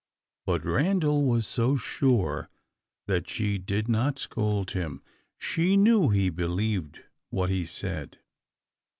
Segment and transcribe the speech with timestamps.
[0.47, 2.49] But Randal was so sure,
[3.05, 5.03] that she did not scold him.
[5.37, 8.17] She knew he believed what he said.